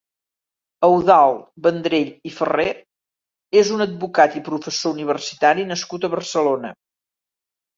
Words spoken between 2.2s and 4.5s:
i Ferrer és un advocat i